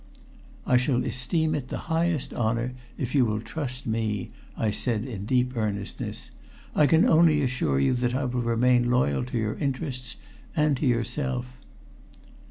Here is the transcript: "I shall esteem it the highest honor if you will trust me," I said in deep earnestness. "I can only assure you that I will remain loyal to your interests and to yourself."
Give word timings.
"I 0.65 0.77
shall 0.77 1.03
esteem 1.05 1.53
it 1.53 1.67
the 1.67 1.77
highest 1.85 2.33
honor 2.33 2.73
if 2.97 3.13
you 3.13 3.23
will 3.23 3.39
trust 3.39 3.85
me," 3.85 4.29
I 4.57 4.71
said 4.71 5.05
in 5.05 5.27
deep 5.27 5.55
earnestness. 5.55 6.31
"I 6.73 6.87
can 6.87 7.05
only 7.05 7.43
assure 7.43 7.79
you 7.79 7.93
that 7.93 8.15
I 8.15 8.25
will 8.25 8.41
remain 8.41 8.89
loyal 8.89 9.23
to 9.25 9.37
your 9.37 9.53
interests 9.59 10.15
and 10.55 10.75
to 10.77 10.87
yourself." 10.87 11.59